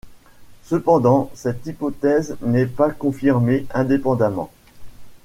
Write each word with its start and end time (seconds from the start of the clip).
Cependant, 0.63 1.29
cette 1.35 1.63
hypothèse 1.67 2.35
n'est 2.41 2.65
pas 2.65 2.89
confirmée 2.89 3.67
indépendamment. 3.71 4.49